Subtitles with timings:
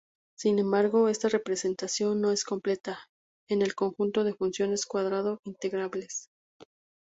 [0.35, 3.05] Sin embargo, esta representación no es completa
[3.47, 6.27] en el conjunto de funciones cuadrado integrables.